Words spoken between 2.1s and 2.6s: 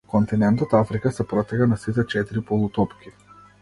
четири